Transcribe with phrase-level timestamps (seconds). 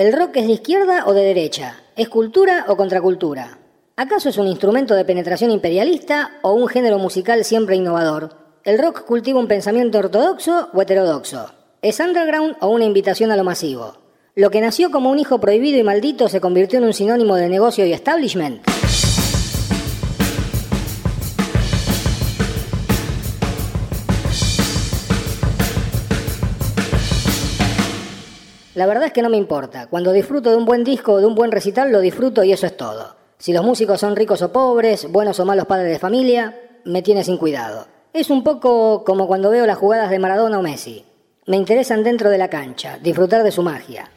[0.00, 1.82] ¿El rock es de izquierda o de derecha?
[1.94, 3.58] ¿Es cultura o contracultura?
[3.96, 8.34] ¿Acaso es un instrumento de penetración imperialista o un género musical siempre innovador?
[8.64, 11.52] ¿El rock cultiva un pensamiento ortodoxo o heterodoxo?
[11.82, 13.98] ¿Es underground o una invitación a lo masivo?
[14.34, 17.50] ¿Lo que nació como un hijo prohibido y maldito se convirtió en un sinónimo de
[17.50, 18.62] negocio y establishment?
[28.80, 29.88] La verdad es que no me importa.
[29.88, 32.64] Cuando disfruto de un buen disco o de un buen recital, lo disfruto y eso
[32.64, 33.14] es todo.
[33.36, 37.22] Si los músicos son ricos o pobres, buenos o malos padres de familia, me tiene
[37.22, 37.88] sin cuidado.
[38.14, 41.04] Es un poco como cuando veo las jugadas de Maradona o Messi.
[41.44, 44.10] Me interesan dentro de la cancha, disfrutar de su magia.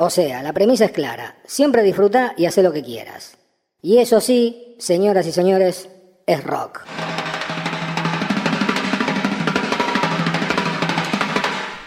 [0.00, 1.34] O sea, la premisa es clara.
[1.44, 3.36] Siempre disfruta y hace lo que quieras.
[3.82, 5.88] Y eso sí, señoras y señores,
[6.24, 6.84] es rock.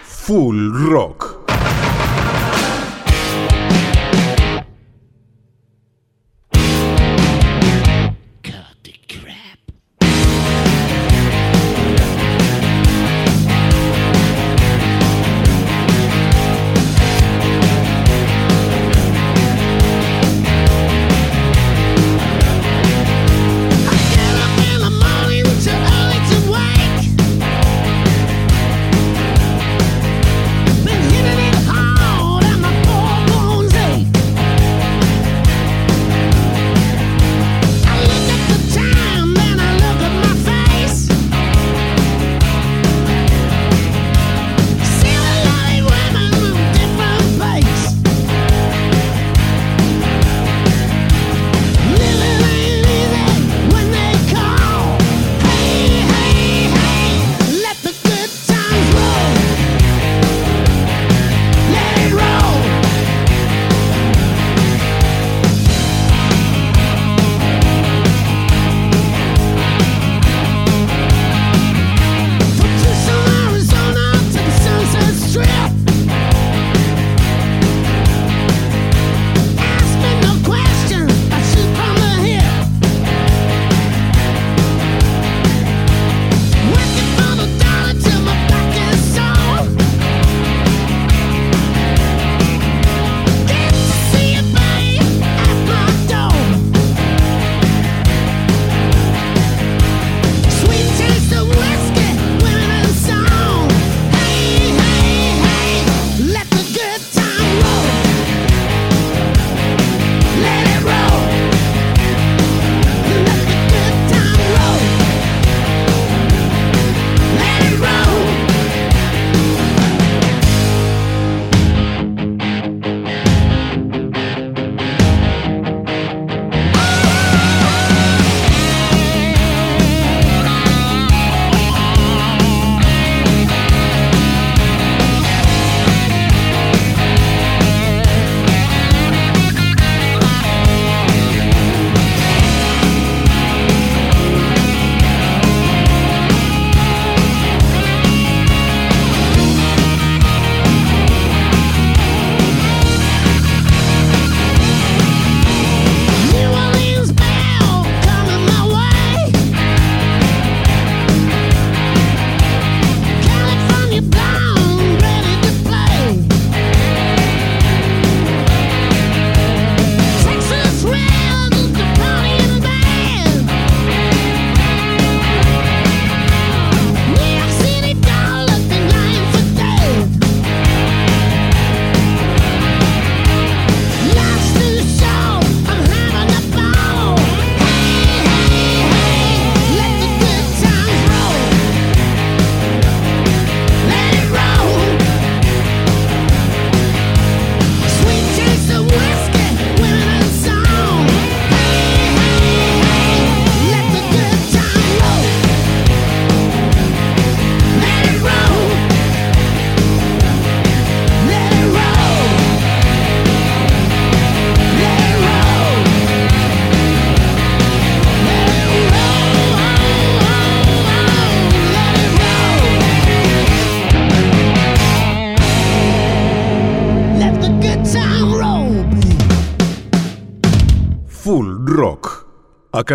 [0.04, 1.41] Full Rock.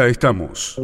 [0.05, 0.77] Estamos.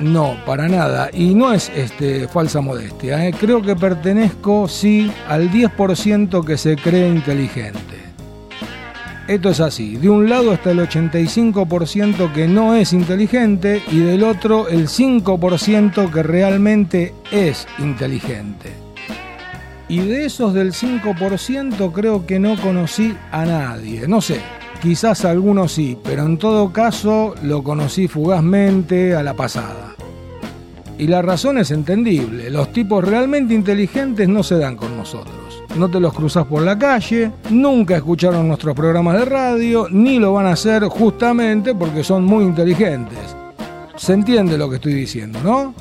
[0.00, 1.10] no, para nada.
[1.12, 3.26] Y no es este, falsa modestia.
[3.26, 3.34] ¿eh?
[3.38, 7.99] Creo que pertenezco, sí, al 10% que se cree inteligente.
[9.30, 9.96] Esto es así.
[9.96, 16.10] De un lado está el 85% que no es inteligente y del otro el 5%
[16.10, 18.72] que realmente es inteligente.
[19.88, 24.08] Y de esos del 5% creo que no conocí a nadie.
[24.08, 24.40] No sé,
[24.82, 29.94] Quizás algunos sí, pero en todo caso lo conocí fugazmente a la pasada.
[30.98, 35.39] Y la razón es entendible, los tipos realmente inteligentes no se dan con nosotros.
[35.76, 40.32] No te los cruzas por la calle, nunca escucharon nuestros programas de radio, ni lo
[40.32, 43.18] van a hacer justamente porque son muy inteligentes.
[43.96, 45.74] Se entiende lo que estoy diciendo, ¿no?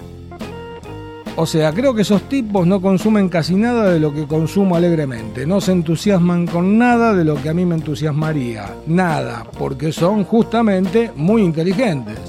[1.36, 5.46] O sea, creo que esos tipos no consumen casi nada de lo que consumo alegremente.
[5.46, 8.70] No se entusiasman con nada de lo que a mí me entusiasmaría.
[8.88, 12.20] Nada, porque son justamente muy inteligentes.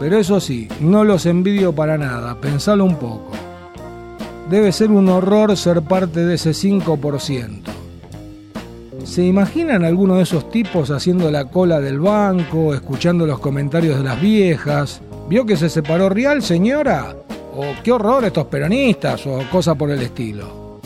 [0.00, 3.45] Pero eso sí, no los envidio para nada, pensalo un poco.
[4.50, 7.62] Debe ser un horror ser parte de ese 5%.
[9.04, 14.04] ¿Se imaginan alguno de esos tipos haciendo la cola del banco, escuchando los comentarios de
[14.04, 15.00] las viejas?
[15.28, 17.16] ¿Vio que se separó Real, señora?
[17.56, 20.80] o qué horror estos peronistas o cosa por el estilo.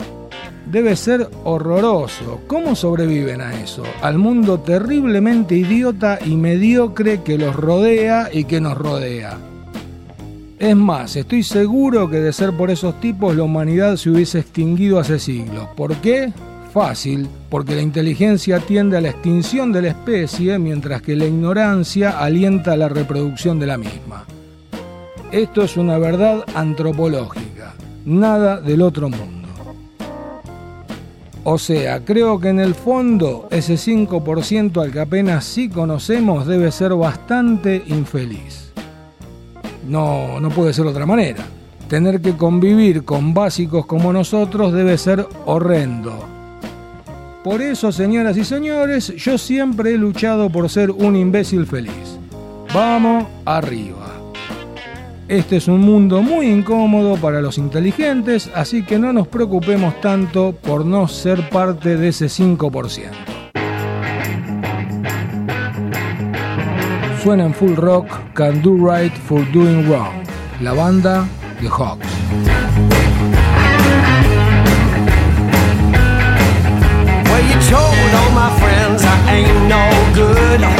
[0.65, 2.41] Debe ser horroroso.
[2.47, 3.83] ¿Cómo sobreviven a eso?
[4.01, 9.37] Al mundo terriblemente idiota y mediocre que los rodea y que nos rodea.
[10.61, 14.99] Es más, estoy seguro que de ser por esos tipos la humanidad se hubiese extinguido
[14.99, 15.67] hace siglos.
[15.75, 16.31] ¿Por qué?
[16.71, 22.11] Fácil, porque la inteligencia tiende a la extinción de la especie mientras que la ignorancia
[22.11, 24.25] alienta la reproducción de la misma.
[25.31, 27.73] Esto es una verdad antropológica,
[28.05, 29.49] nada del otro mundo.
[31.43, 36.71] O sea, creo que en el fondo ese 5% al que apenas sí conocemos debe
[36.71, 38.70] ser bastante infeliz.
[39.87, 41.45] No, no puede ser de otra manera.
[41.87, 46.31] Tener que convivir con básicos como nosotros debe ser horrendo.
[47.43, 52.19] Por eso, señoras y señores, yo siempre he luchado por ser un imbécil feliz.
[52.73, 54.11] Vamos arriba.
[55.27, 60.53] Este es un mundo muy incómodo para los inteligentes, así que no nos preocupemos tanto
[60.53, 63.40] por no ser parte de ese 5%.
[67.21, 70.23] Suena en full rock Can Do Right for Doing Wrong,
[70.59, 71.27] la banda
[71.61, 72.07] The Hawks.
[77.29, 79.85] than you tell all my friends i ain't no
[80.15, 80.75] good i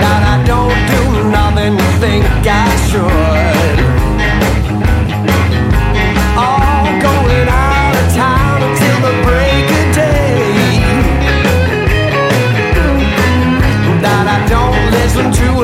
[0.00, 3.75] got i don't do nothing think I should.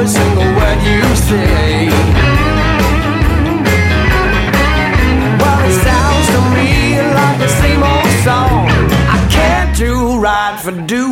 [0.02, 1.86] A single word you say.
[5.40, 6.70] Well, it sounds to me
[7.18, 8.66] like the same old song.
[9.16, 11.11] I can't do right for doing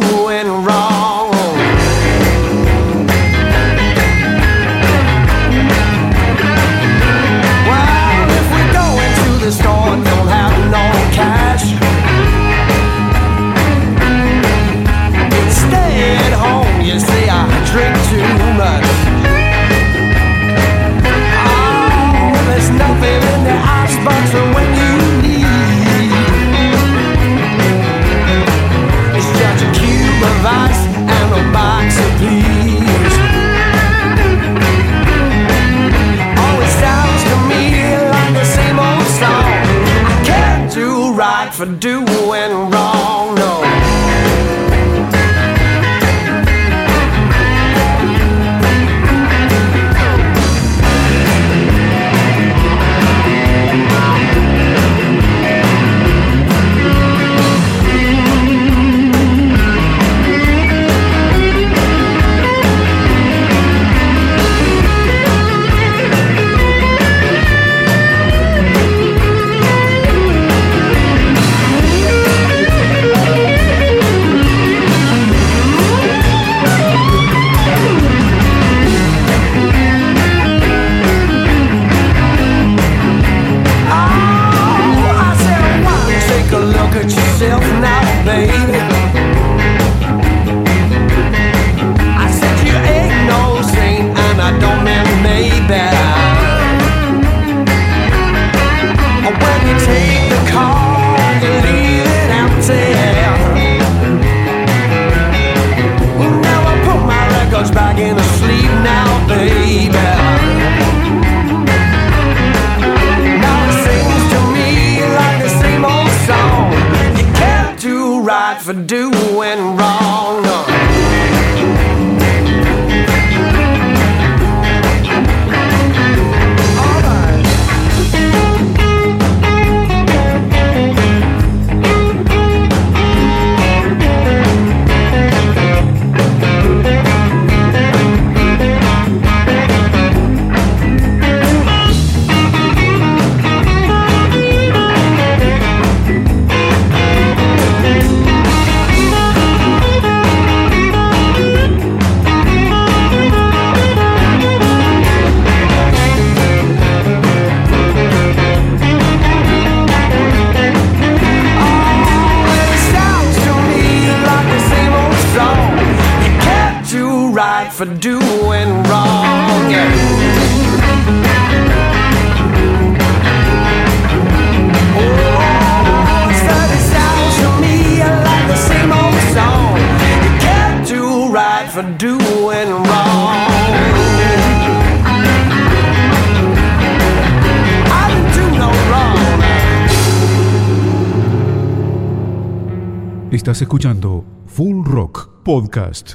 [193.60, 196.14] Estás escuchando Full Rock Podcast.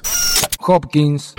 [0.61, 1.35] Hopkins.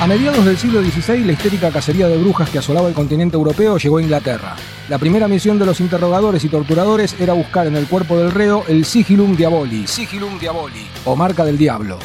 [0.00, 3.76] A mediados del siglo XVI, la histérica cacería de brujas que asolaba el continente europeo
[3.76, 4.54] llegó a Inglaterra.
[4.88, 8.62] La primera misión de los interrogadores y torturadores era buscar en el cuerpo del reo
[8.68, 11.98] el sigilum diaboli, sigilum diaboli, o marca del diablo.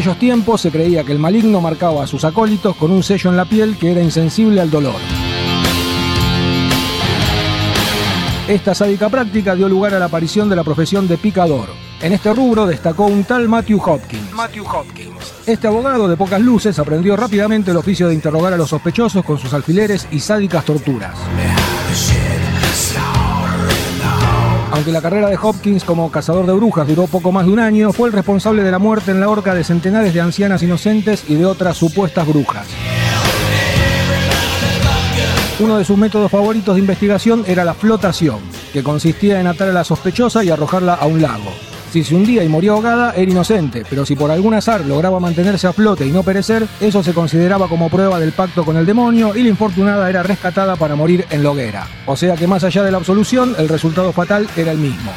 [0.00, 3.36] Aquellos tiempos se creía que el maligno marcaba a sus acólitos con un sello en
[3.36, 4.94] la piel que era insensible al dolor.
[8.48, 11.68] Esta sádica práctica dio lugar a la aparición de la profesión de picador.
[12.00, 14.32] En este rubro destacó un tal Matthew Hopkins.
[14.32, 15.34] Matthew Hopkins.
[15.44, 19.36] Este abogado de pocas luces aprendió rápidamente el oficio de interrogar a los sospechosos con
[19.36, 21.14] sus alfileres y sádicas torturas.
[24.72, 27.92] Aunque la carrera de Hopkins como cazador de brujas duró poco más de un año,
[27.92, 31.34] fue el responsable de la muerte en la horca de centenares de ancianas inocentes y
[31.34, 32.66] de otras supuestas brujas.
[35.58, 38.38] Uno de sus métodos favoritos de investigación era la flotación,
[38.72, 41.50] que consistía en atar a la sospechosa y arrojarla a un lago.
[41.90, 45.66] Si se hundía y moría ahogada, era inocente, pero si por algún azar lograba mantenerse
[45.66, 49.34] a flote y no perecer, eso se consideraba como prueba del pacto con el demonio
[49.34, 51.88] y la infortunada era rescatada para morir en la hoguera.
[52.06, 55.10] O sea que más allá de la absolución, el resultado fatal era el mismo.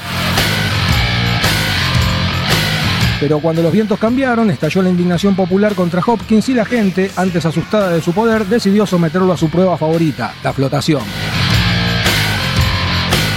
[3.20, 7.46] Pero cuando los vientos cambiaron, estalló la indignación popular contra Hopkins y la gente, antes
[7.46, 11.04] asustada de su poder, decidió someterlo a su prueba favorita, la flotación.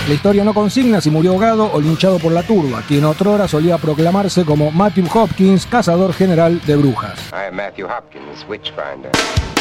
[0.07, 3.77] La historia no consigna si murió ahogado o linchado por la turba, quien otrora solía
[3.77, 7.19] proclamarse como Matthew Hopkins, cazador general de brujas.
[7.33, 9.56] I am Matthew Hopkins.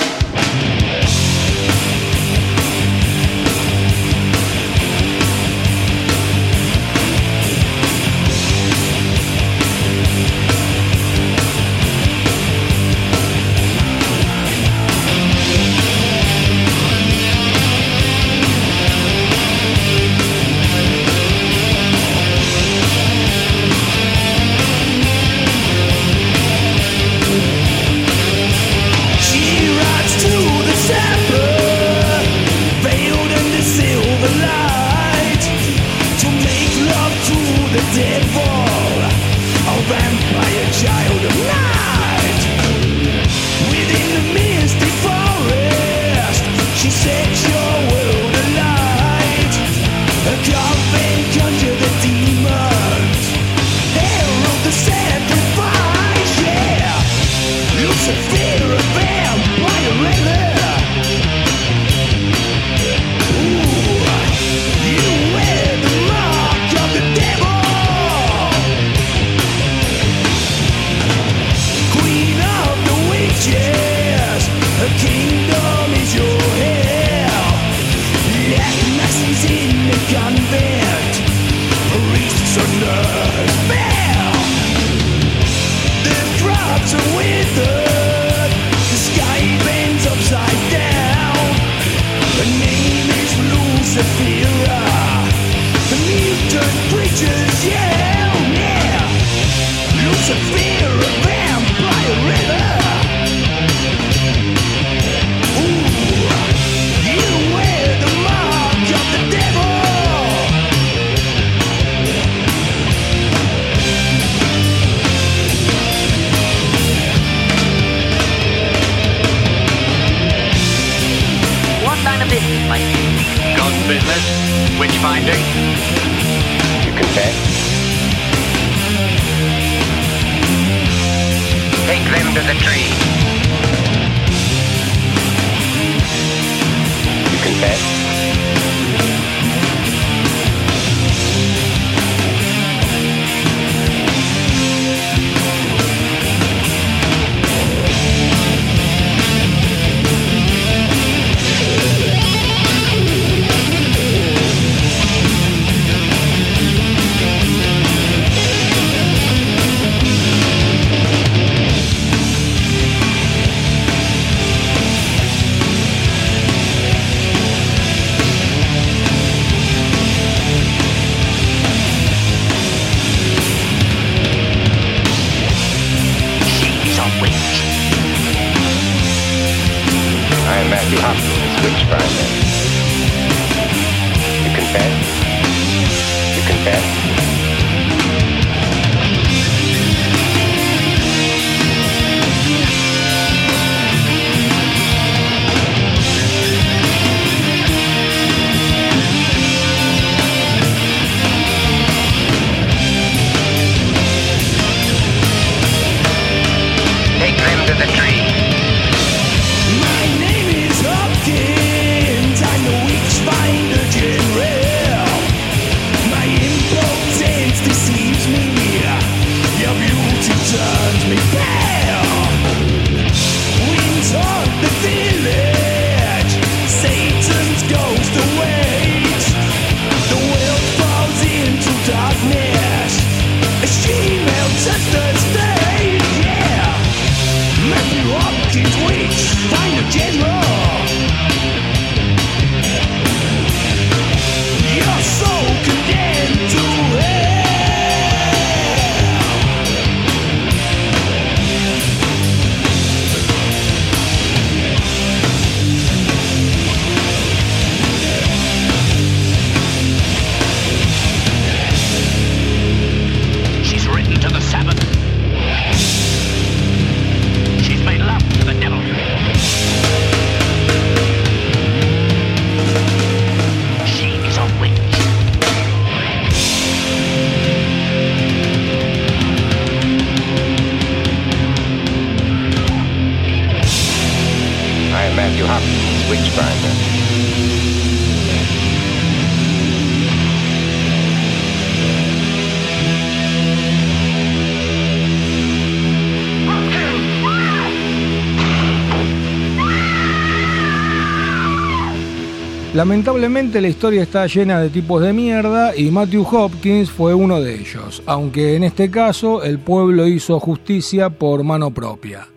[302.85, 307.55] Lamentablemente la historia está llena de tipos de mierda y Matthew Hopkins fue uno de
[307.55, 312.27] ellos, aunque en este caso el pueblo hizo justicia por mano propia.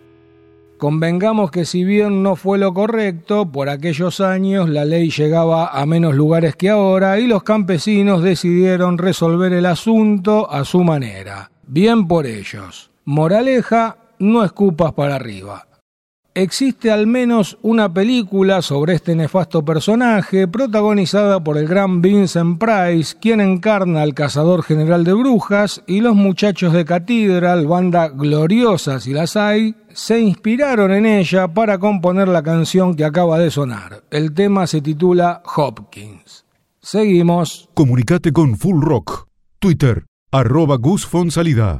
[0.79, 5.85] Convengamos que si bien no fue lo correcto, por aquellos años la ley llegaba a
[5.85, 11.51] menos lugares que ahora y los campesinos decidieron resolver el asunto a su manera.
[11.67, 12.89] Bien por ellos.
[13.05, 15.68] Moraleja, no escupas para arriba.
[16.35, 23.17] Existe al menos una película sobre este nefasto personaje, protagonizada por el gran Vincent Price,
[23.19, 29.11] quien encarna al cazador general de brujas, y los muchachos de Cathedral, banda gloriosa si
[29.11, 34.03] las hay, se inspiraron en ella para componer la canción que acaba de sonar.
[34.11, 36.45] El tema se titula Hopkins.
[36.79, 37.69] Seguimos.
[37.73, 39.27] Comunicate con Full Rock.
[39.59, 41.79] Twitter, arroba Gus Fonsalida.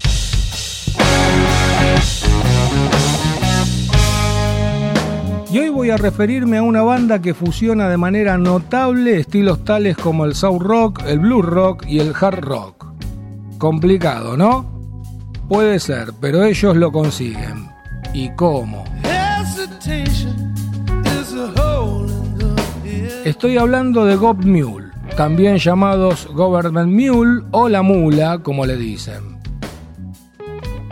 [5.52, 9.98] Y hoy voy a referirme a una banda que fusiona de manera notable estilos tales
[9.98, 12.86] como el South Rock, el Blues Rock y el Hard Rock.
[13.58, 14.70] Complicado, ¿no?
[15.48, 17.68] Puede ser, pero ellos lo consiguen.
[18.14, 18.84] ¿Y cómo?
[23.26, 29.39] Estoy hablando de Gob Mule, también llamados Government Mule o la mula, como le dicen.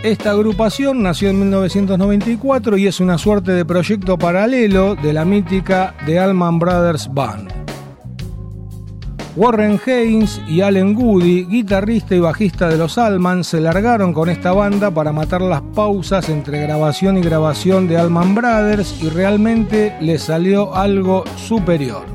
[0.07, 5.95] Esta agrupación nació en 1994 y es una suerte de proyecto paralelo de la mítica
[6.05, 7.51] The Allman Brothers Band.
[9.35, 14.53] Warren Haynes y Allen Goody, guitarrista y bajista de los Allman, se largaron con esta
[14.53, 20.21] banda para matar las pausas entre grabación y grabación de Allman Brothers y realmente les
[20.21, 22.05] salió algo superior.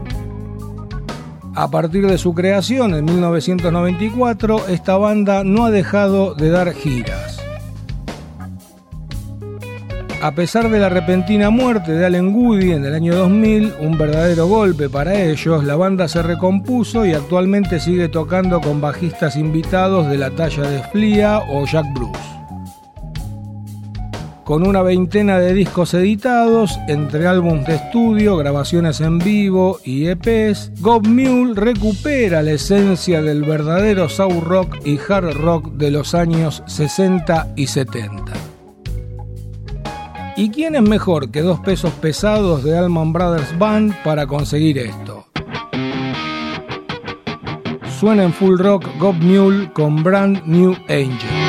[1.55, 7.22] A partir de su creación en 1994, esta banda no ha dejado de dar giras.
[10.23, 14.47] A pesar de la repentina muerte de Allen Goody en el año 2000, un verdadero
[14.47, 20.19] golpe para ellos, la banda se recompuso y actualmente sigue tocando con bajistas invitados de
[20.19, 22.21] la talla de Flea o Jack Bruce.
[24.45, 30.71] Con una veintena de discos editados, entre álbumes de estudio, grabaciones en vivo y EPs,
[30.81, 36.63] Gob Mule recupera la esencia del verdadero soul rock y hard rock de los años
[36.67, 38.52] 60 y 70.
[40.43, 45.25] ¿Y quién es mejor que dos pesos pesados de Allman Brothers Band para conseguir esto?
[48.01, 51.42] Suena en full rock Gob Mule con Brand New Angel.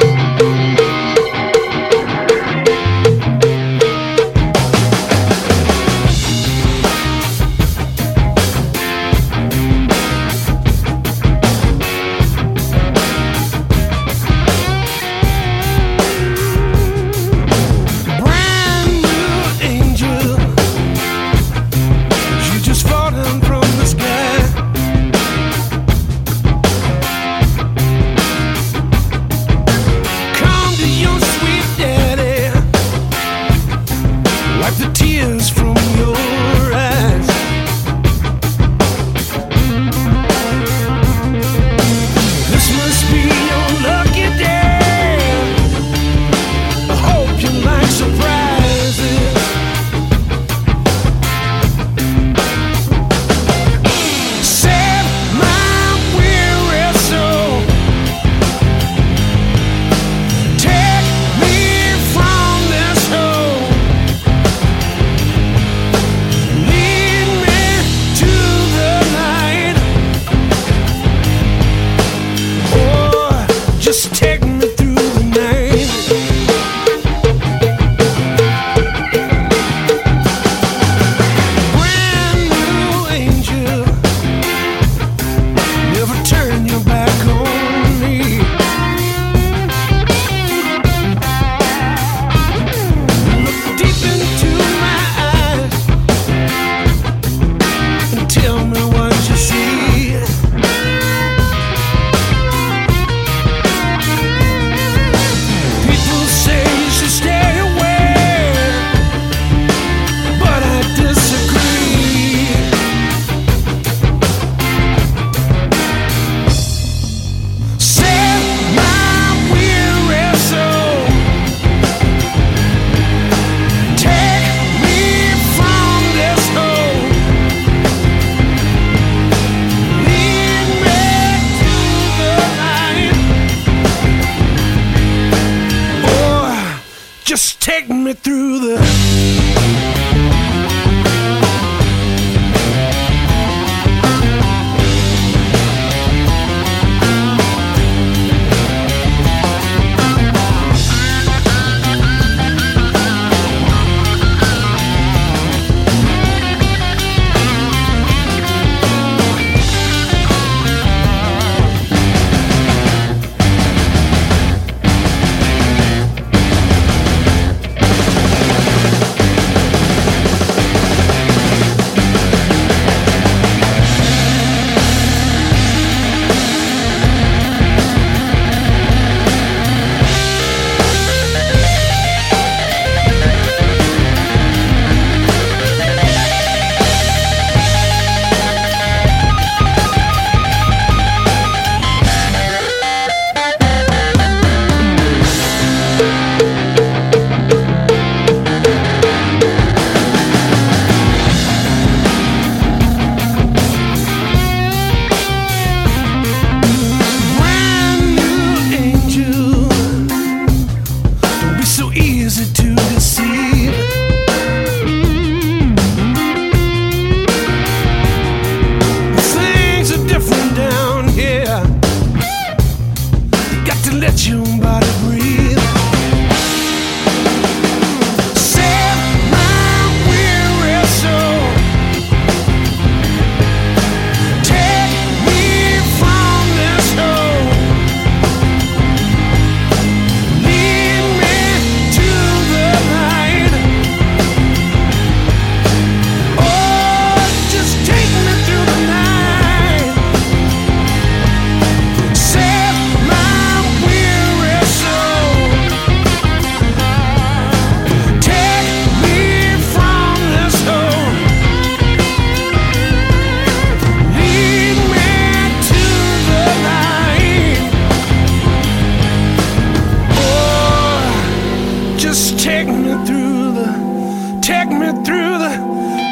[274.43, 275.51] Take me through the,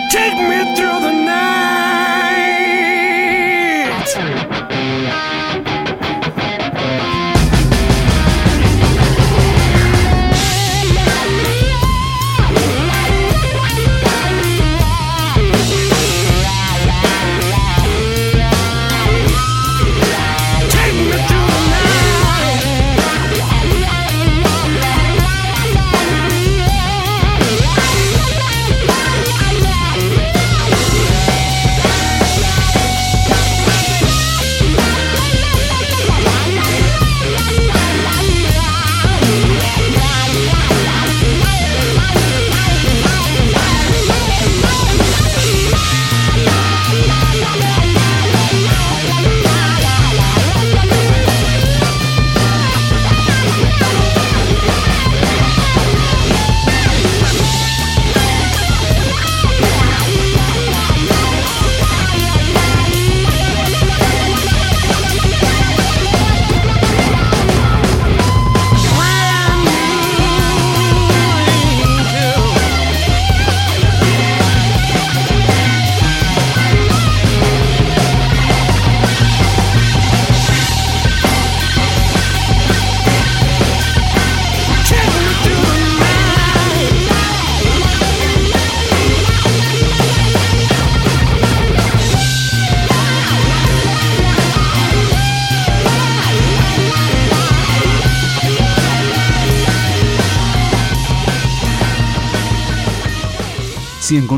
[0.10, 1.01] take me through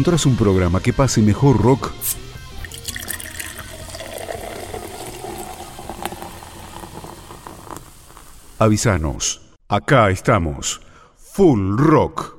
[0.04, 1.94] encontrás un programa que pase mejor rock,
[8.60, 9.40] avisanos.
[9.70, 10.82] Acá estamos.
[11.16, 12.36] Full Rock.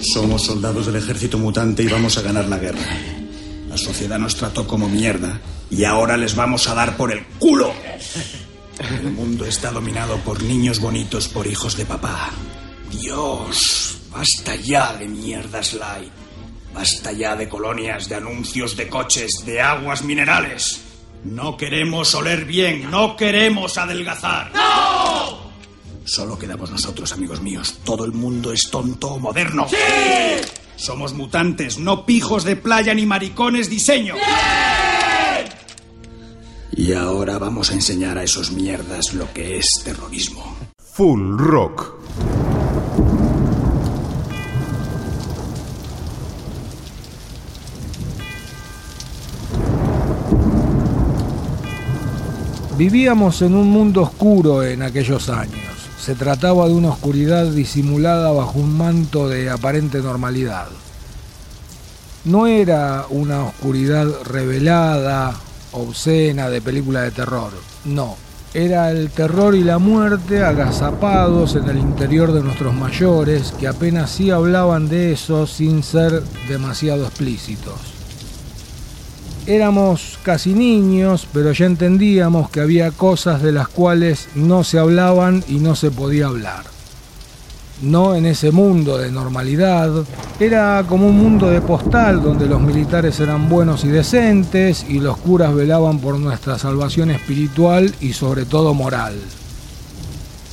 [0.00, 2.78] Somos soldados del ejército mutante y vamos a ganar la guerra.
[3.68, 7.72] La sociedad nos trató como mierda y ahora les vamos a dar por el culo.
[9.44, 12.30] Mundo está dominado por niños bonitos, por hijos de papá.
[12.90, 16.10] Dios, basta ya de mierdas light.
[16.72, 20.80] Basta ya de colonias, de anuncios de coches, de aguas minerales.
[21.24, 24.50] No queremos oler bien, no queremos adelgazar.
[24.54, 25.50] ¡No!
[26.06, 27.80] Solo quedamos nosotros, amigos míos.
[27.84, 29.66] Todo el mundo es tonto o moderno.
[29.68, 29.76] ¡Sí!
[30.76, 34.14] Somos mutantes, no pijos de playa ni maricones diseño.
[36.76, 40.42] Y ahora vamos a enseñar a esos mierdas lo que es terrorismo.
[40.94, 41.94] Full Rock.
[52.76, 55.62] Vivíamos en un mundo oscuro en aquellos años.
[56.00, 60.66] Se trataba de una oscuridad disimulada bajo un manto de aparente normalidad.
[62.24, 65.36] No era una oscuridad revelada,
[65.74, 67.52] obscena de película de terror.
[67.84, 68.16] No,
[68.54, 74.10] era el terror y la muerte agazapados en el interior de nuestros mayores que apenas
[74.10, 77.74] sí hablaban de eso sin ser demasiado explícitos.
[79.46, 85.44] Éramos casi niños, pero ya entendíamos que había cosas de las cuales no se hablaban
[85.48, 86.73] y no se podía hablar.
[87.82, 89.90] No en ese mundo de normalidad,
[90.38, 95.16] era como un mundo de postal donde los militares eran buenos y decentes y los
[95.16, 99.14] curas velaban por nuestra salvación espiritual y sobre todo moral.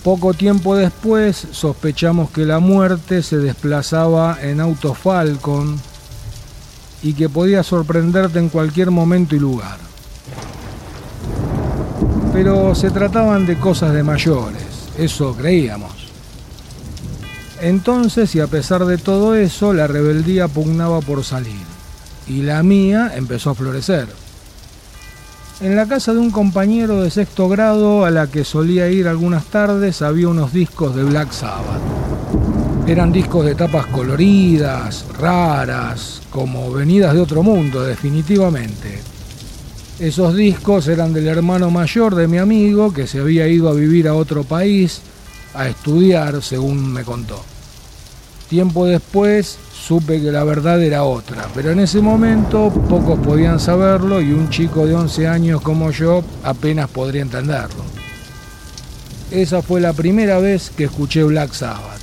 [0.03, 5.79] Poco tiempo después sospechamos que la muerte se desplazaba en auto Falcon
[7.03, 9.77] y que podía sorprenderte en cualquier momento y lugar.
[12.33, 16.00] Pero se trataban de cosas de mayores, eso creíamos.
[17.61, 21.61] Entonces, y a pesar de todo eso, la rebeldía pugnaba por salir,
[22.27, 24.07] y la mía empezó a florecer.
[25.61, 29.45] En la casa de un compañero de sexto grado a la que solía ir algunas
[29.45, 31.81] tardes había unos discos de Black Sabbath.
[32.87, 38.99] Eran discos de tapas coloridas, raras, como venidas de otro mundo, definitivamente.
[39.99, 44.07] Esos discos eran del hermano mayor de mi amigo que se había ido a vivir
[44.07, 45.01] a otro país
[45.53, 47.50] a estudiar, según me contó.
[48.51, 54.19] Tiempo después supe que la verdad era otra, pero en ese momento pocos podían saberlo
[54.19, 57.81] y un chico de 11 años como yo apenas podría entenderlo.
[59.31, 62.01] Esa fue la primera vez que escuché Black Sabbath.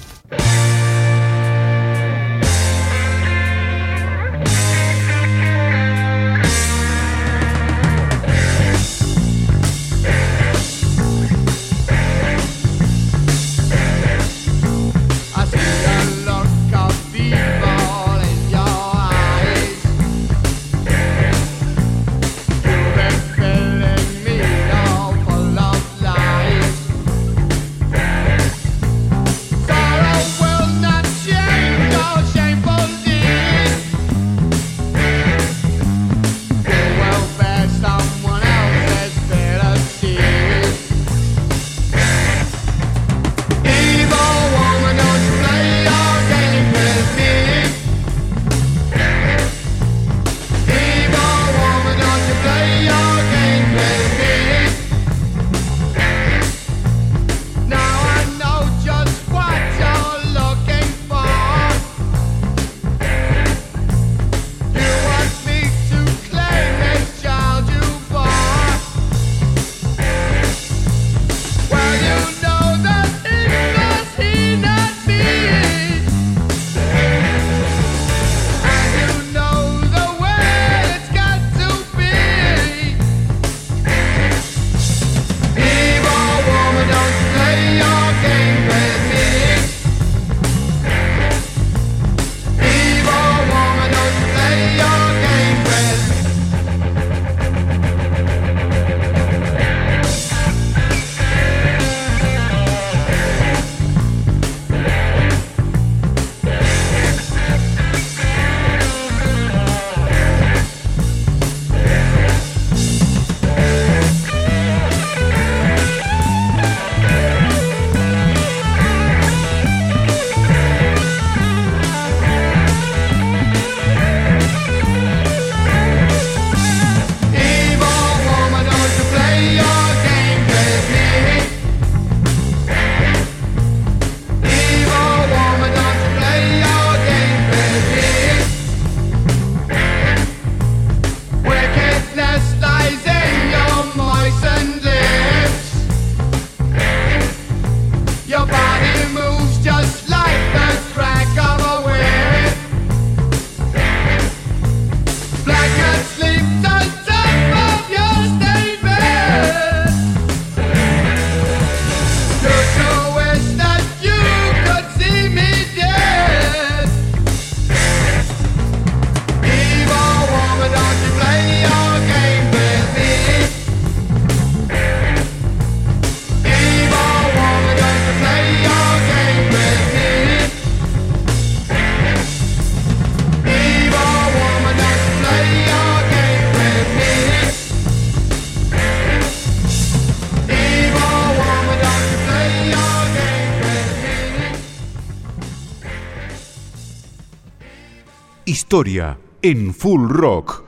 [198.69, 200.63] Historia en Full Rock.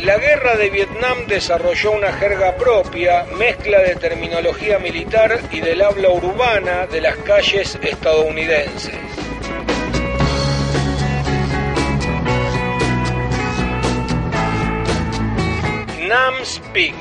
[0.00, 6.10] La guerra de Vietnam desarrolló una jerga propia, mezcla de terminología militar y del habla
[6.10, 8.98] urbana de las calles estadounidenses.
[16.08, 16.94] Nam Speak,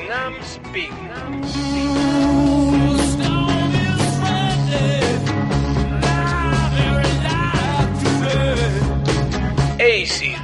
[9.85, 10.35] Acid,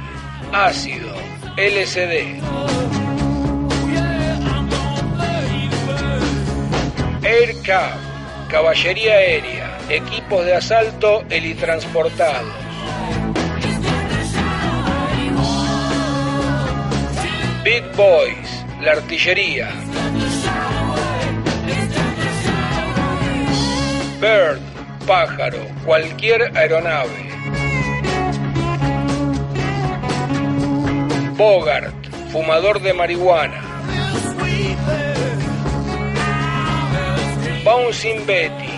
[0.52, 1.12] ácido,
[1.56, 2.40] LSD.
[7.24, 7.98] Aircab,
[8.48, 12.54] caballería aérea, equipos de asalto helitransportados.
[17.64, 19.70] Big Boys, la artillería.
[24.20, 24.60] Bird,
[25.04, 27.31] pájaro, cualquier aeronave.
[31.36, 31.94] Bogart,
[32.30, 33.62] fumador de marihuana.
[37.64, 38.70] Bouncing Betty,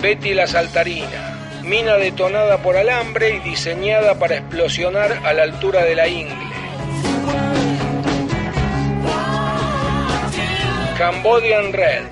[0.00, 5.94] Betty la saltarina, mina detonada por alambre y diseñada para explosionar a la altura de
[5.94, 6.52] la ingle.
[10.98, 12.04] Cambodian Red,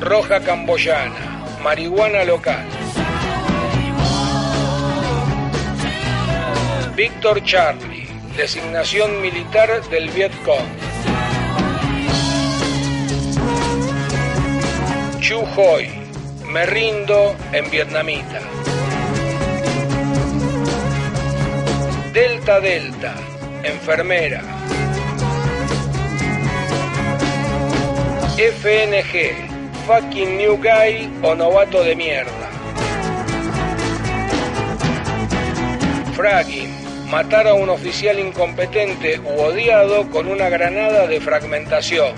[0.00, 2.64] roja camboyana, marihuana local.
[6.94, 7.91] Víctor Charlie,
[8.36, 10.66] designación militar del Vietcong.
[15.20, 15.88] Chu Hoi,
[16.46, 18.40] me rindo en vietnamita.
[22.12, 23.14] Delta Delta,
[23.62, 24.42] enfermera.
[28.36, 29.48] FNG,
[29.86, 32.50] fucking new guy o novato de mierda.
[36.14, 36.81] Fragging,
[37.12, 42.14] matar a un oficial incompetente u odiado con una granada de fragmentación.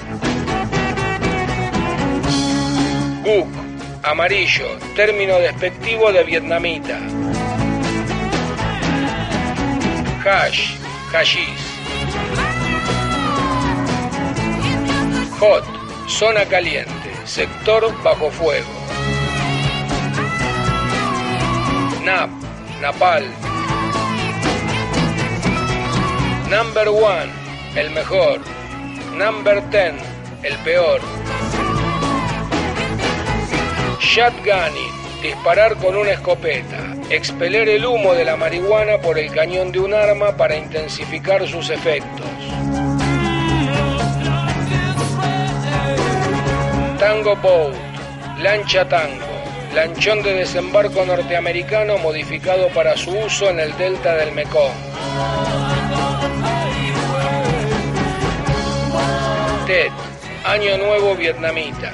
[3.24, 3.48] Guk,
[4.04, 7.00] amarillo, término despectivo de vietnamita.
[10.24, 10.76] Hash,
[11.12, 11.64] hashish.
[15.40, 15.64] Hot,
[16.06, 18.70] zona caliente, sector bajo fuego.
[22.04, 22.30] Nap,
[22.80, 23.24] napal.
[26.54, 27.32] Number one,
[27.74, 28.38] el mejor.
[29.16, 29.96] Number ten,
[30.44, 31.00] el peor.
[33.98, 36.94] Shotgunning, disparar con una escopeta.
[37.10, 41.70] Expeler el humo de la marihuana por el cañón de un arma para intensificar sus
[41.70, 42.28] efectos.
[47.00, 47.74] Tango Boat,
[48.38, 49.33] lancha tango,
[49.74, 54.72] lanchón de desembarco norteamericano modificado para su uso en el delta del Mekong.
[59.66, 59.90] TED,
[60.44, 61.92] Año Nuevo Vietnamita.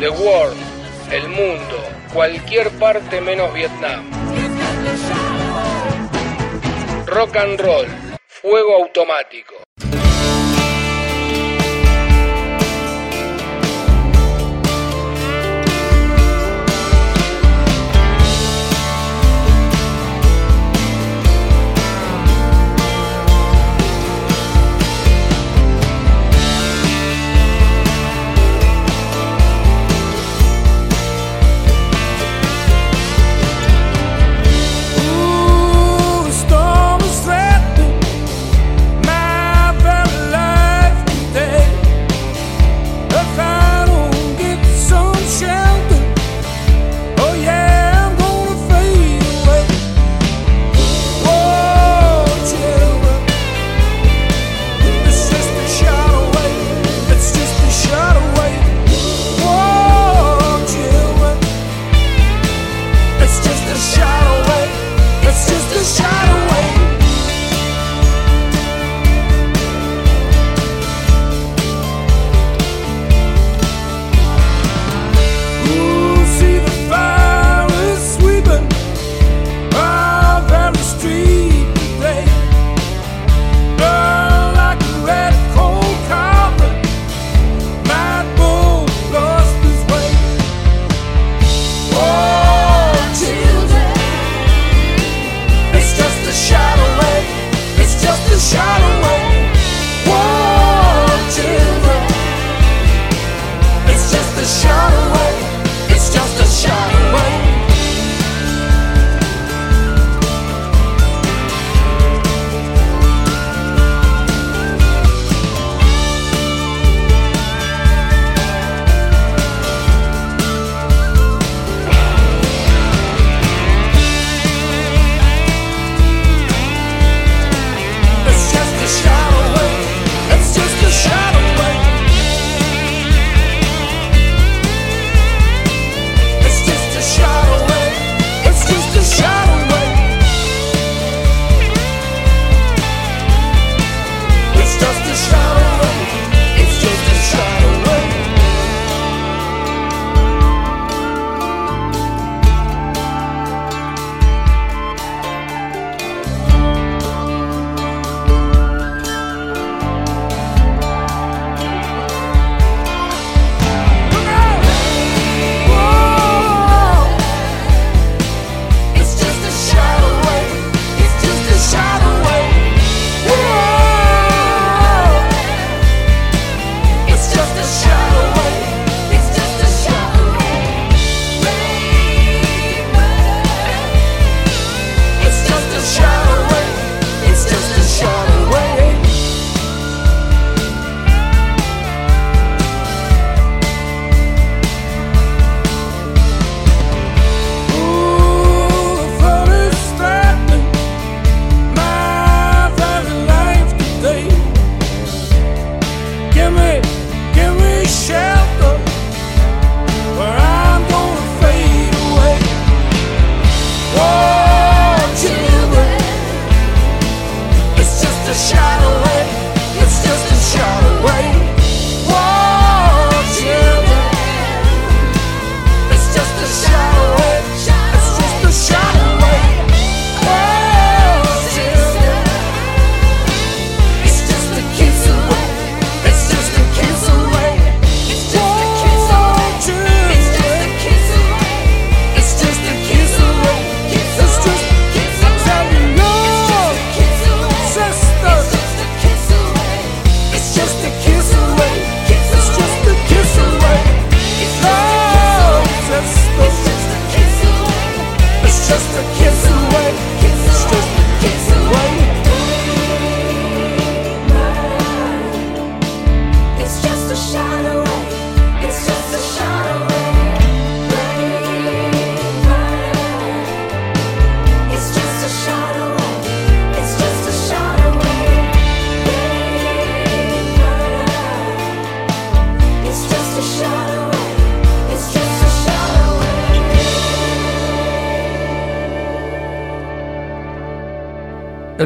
[0.00, 0.56] The World,
[1.10, 1.82] el mundo,
[2.14, 4.10] cualquier parte menos Vietnam.
[7.06, 7.86] Rock and Roll,
[8.28, 9.65] fuego automático.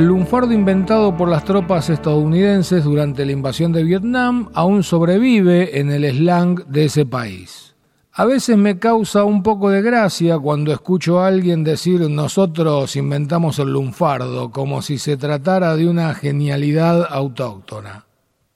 [0.01, 5.91] El lunfardo inventado por las tropas estadounidenses durante la invasión de Vietnam aún sobrevive en
[5.91, 7.75] el slang de ese país.
[8.11, 13.59] A veces me causa un poco de gracia cuando escucho a alguien decir nosotros inventamos
[13.59, 18.07] el lunfardo, como si se tratara de una genialidad autóctona.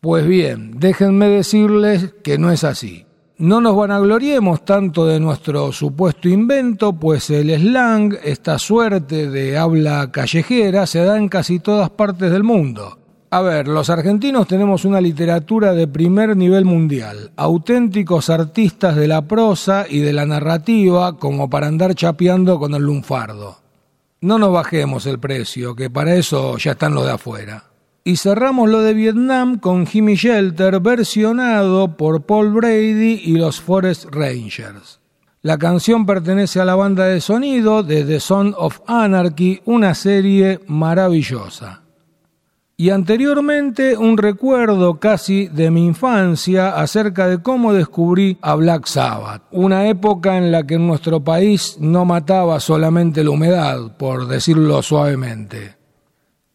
[0.00, 3.04] Pues bien, déjenme decirles que no es así.
[3.36, 10.12] No nos vanagloriemos tanto de nuestro supuesto invento, pues el slang, esta suerte de habla
[10.12, 12.96] callejera, se da en casi todas partes del mundo.
[13.30, 19.22] A ver, los argentinos tenemos una literatura de primer nivel mundial, auténticos artistas de la
[19.22, 23.56] prosa y de la narrativa como para andar chapeando con el lunfardo.
[24.20, 27.64] No nos bajemos el precio, que para eso ya están los de afuera.
[28.06, 34.04] Y cerramos lo de Vietnam con Jimmy Shelter versionado por Paul Brady y los Forest
[34.10, 35.00] Rangers.
[35.40, 40.60] La canción pertenece a la banda de sonido de The Son of Anarchy, una serie
[40.66, 41.80] maravillosa.
[42.76, 49.44] Y anteriormente un recuerdo casi de mi infancia acerca de cómo descubrí a Black Sabbath,
[49.50, 54.82] una época en la que en nuestro país no mataba solamente la humedad, por decirlo
[54.82, 55.83] suavemente.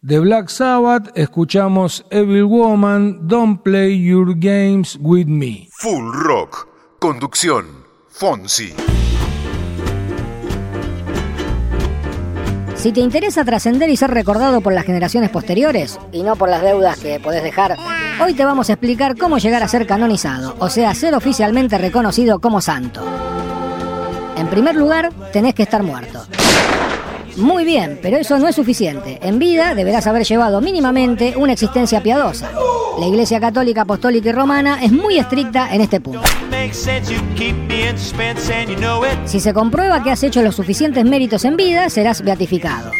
[0.01, 5.67] De Black Sabbath escuchamos Evil Woman, Don't Play Your Games With Me.
[5.71, 6.69] Full Rock.
[6.99, 7.83] Conducción.
[8.07, 8.73] Fonsi.
[12.75, 16.61] Si te interesa trascender y ser recordado por las generaciones posteriores, y no por las
[16.61, 17.75] deudas que podés dejar,
[18.23, 22.39] hoy te vamos a explicar cómo llegar a ser canonizado, o sea, ser oficialmente reconocido
[22.39, 23.05] como santo.
[24.37, 26.25] En primer lugar, tenés que estar muerto.
[27.39, 29.17] Muy bien, pero eso no es suficiente.
[29.21, 32.51] En vida deberás haber llevado mínimamente una existencia piadosa.
[32.99, 36.21] La Iglesia Católica, Apostólica y Romana es muy estricta en este punto.
[39.25, 42.91] Si se comprueba que has hecho los suficientes méritos en vida, serás beatificado.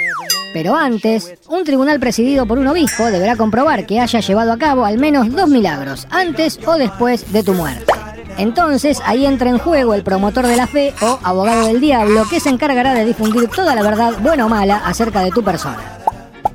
[0.54, 4.86] Pero antes, un tribunal presidido por un obispo deberá comprobar que haya llevado a cabo
[4.86, 7.92] al menos dos milagros, antes o después de tu muerte.
[8.38, 12.40] Entonces ahí entra en juego el promotor de la fe o abogado del diablo que
[12.40, 16.00] se encargará de difundir toda la verdad, buena o mala, acerca de tu persona.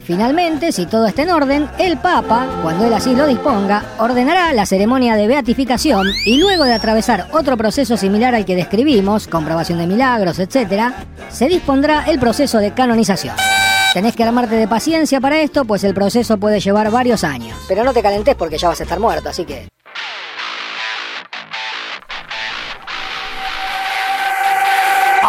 [0.05, 4.67] Finalmente, si todo está en orden, el Papa, cuando él así lo disponga, ordenará la
[4.67, 9.87] ceremonia de beatificación y luego de atravesar otro proceso similar al que describimos, comprobación de
[9.87, 10.93] milagros, etc.,
[11.31, 13.35] se dispondrá el proceso de canonización.
[13.95, 17.57] Tenés que armarte de paciencia para esto, pues el proceso puede llevar varios años.
[17.67, 19.69] Pero no te calentes porque ya vas a estar muerto, así que...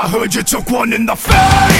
[0.06, 1.74] I heard you took one in the face.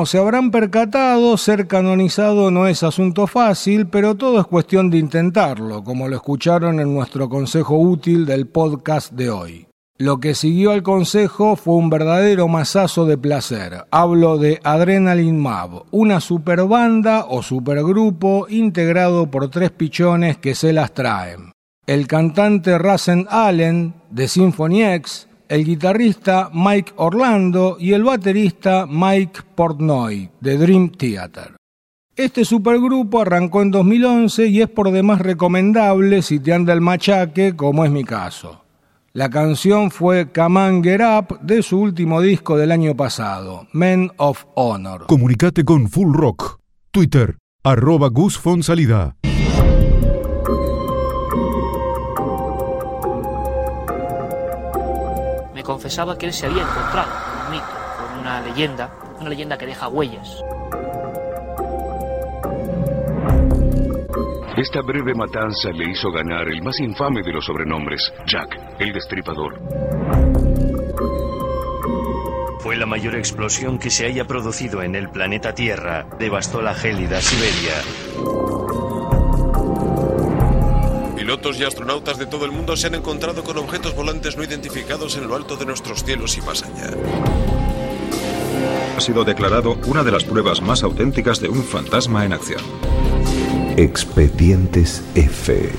[0.00, 4.96] Como se habrán percatado, ser canonizado no es asunto fácil, pero todo es cuestión de
[4.96, 9.66] intentarlo, como lo escucharon en nuestro consejo útil del podcast de hoy.
[9.98, 13.84] Lo que siguió al consejo fue un verdadero masazo de placer.
[13.90, 20.94] Hablo de Adrenaline Mab, una superbanda o supergrupo integrado por tres pichones que se las
[20.94, 21.52] traen.
[21.86, 29.40] El cantante Rasen Allen de Symphony X, el guitarrista Mike Orlando y el baterista Mike
[29.56, 31.56] Portnoy de Dream Theater.
[32.14, 37.56] Este supergrupo arrancó en 2011 y es por demás recomendable si te anda el machaque,
[37.56, 38.64] como es mi caso.
[39.12, 44.12] La canción fue Come on Get Up de su último disco del año pasado, Men
[44.18, 45.06] of Honor.
[45.08, 46.60] Comunicate con Full Rock.
[46.92, 49.16] Twitter, arroba Gus Fonsalida.
[55.70, 57.66] Confesaba que él se había encontrado con un mito,
[57.96, 58.90] con una leyenda,
[59.20, 60.42] una leyenda que deja huellas.
[64.56, 69.60] Esta breve matanza le hizo ganar el más infame de los sobrenombres, Jack, el Destripador.
[72.58, 76.04] Fue la mayor explosión que se haya producido en el planeta Tierra.
[76.18, 78.99] Devastó la gélida Siberia.
[81.30, 85.16] Pilotos y astronautas de todo el mundo se han encontrado con objetos volantes no identificados
[85.16, 86.90] en lo alto de nuestros cielos y más allá.
[88.96, 92.60] Ha sido declarado una de las pruebas más auténticas de un fantasma en acción.
[93.76, 95.70] Expedientes F.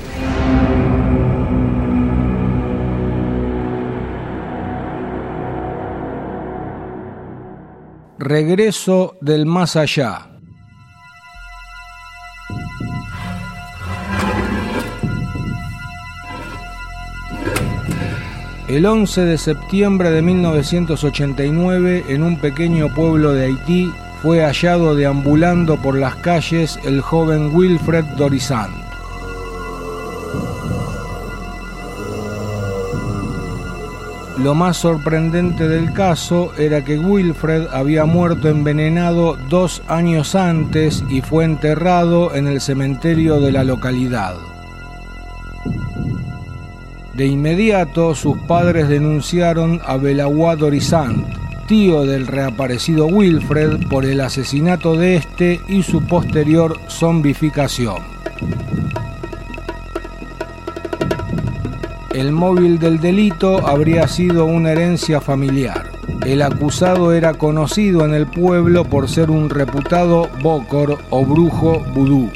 [8.18, 10.31] Regreso del más allá.
[18.72, 23.92] El 11 de septiembre de 1989, en un pequeño pueblo de Haití,
[24.22, 28.74] fue hallado deambulando por las calles el joven Wilfred Dorizant.
[34.38, 41.20] Lo más sorprendente del caso era que Wilfred había muerto envenenado dos años antes y
[41.20, 44.36] fue enterrado en el cementerio de la localidad.
[47.22, 51.24] De inmediato sus padres denunciaron a Belawa Dorizant,
[51.68, 57.98] tío del reaparecido Wilfred, por el asesinato de este y su posterior zombificación.
[62.12, 65.92] El móvil del delito habría sido una herencia familiar.
[66.26, 72.32] El acusado era conocido en el pueblo por ser un reputado bócor o brujo vudú.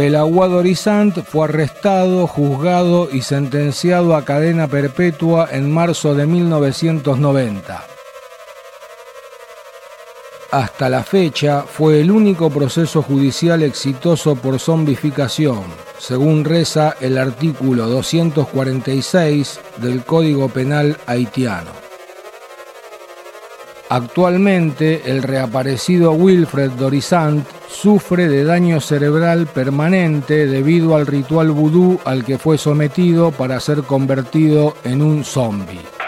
[0.00, 7.84] Belaguá Dorizant fue arrestado, juzgado y sentenciado a cadena perpetua en marzo de 1990.
[10.52, 15.64] Hasta la fecha fue el único proceso judicial exitoso por zombificación,
[15.98, 21.72] según reza el artículo 246 del Código Penal haitiano.
[23.90, 32.24] Actualmente, el reaparecido Wilfred Dorizant sufre de daño cerebral permanente debido al ritual vudú al
[32.24, 35.99] que fue sometido para ser convertido en un zombie.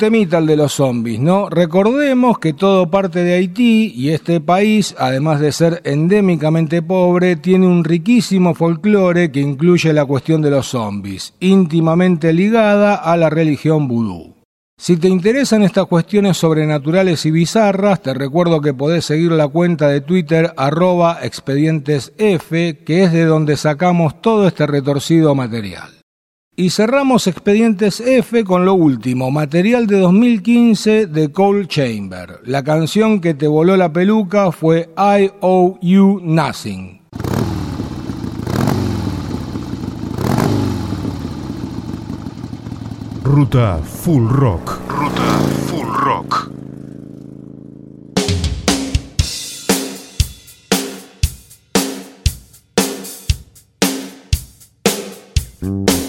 [0.00, 1.50] Temita el de los zombies, ¿no?
[1.50, 7.66] Recordemos que todo parte de Haití y este país, además de ser endémicamente pobre, tiene
[7.66, 13.88] un riquísimo folclore que incluye la cuestión de los zombies, íntimamente ligada a la religión
[13.88, 14.36] vudú.
[14.78, 19.88] Si te interesan estas cuestiones sobrenaturales y bizarras, te recuerdo que podés seguir la cuenta
[19.88, 25.99] de Twitter arroba expedientesf, que es de donde sacamos todo este retorcido material.
[26.60, 32.40] Y cerramos Expedientes F con lo último, material de 2015 de Cold Chamber.
[32.44, 37.00] La canción que te voló la peluca fue I Owe You Nothing.
[43.24, 44.80] Ruta Full Rock.
[44.86, 46.50] Ruta Full Rock.
[55.62, 55.99] I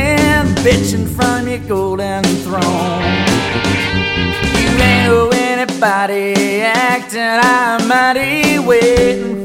[0.00, 3.02] it's bitching from your golden throne.
[4.60, 9.44] You ain't owe anybody, acting I'm mighty, waiting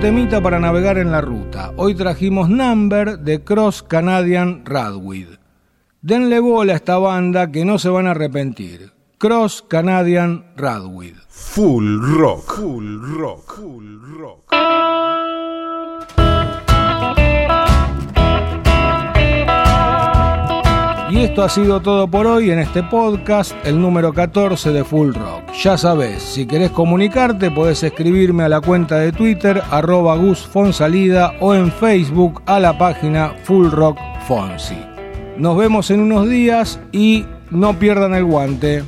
[0.00, 1.72] temita para navegar en la ruta.
[1.76, 5.26] Hoy trajimos Number de Cross Canadian Radwid.
[6.02, 8.92] Denle bola a esta banda que no se van a arrepentir.
[9.18, 11.16] Cross Canadian Radwid.
[11.28, 12.54] Full rock.
[12.54, 13.56] Full rock.
[13.56, 14.54] Full rock.
[21.18, 25.14] Y esto ha sido todo por hoy en este podcast, el número 14 de Full
[25.14, 25.52] Rock.
[25.60, 31.56] Ya sabes, si querés comunicarte podés escribirme a la cuenta de Twitter arroba gusfonsalida o
[31.56, 33.98] en Facebook a la página Full Rock
[34.28, 34.78] Fonsi.
[35.36, 38.84] Nos vemos en unos días y no pierdan el guante.